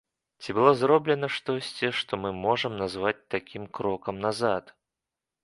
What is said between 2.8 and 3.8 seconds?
назваць такім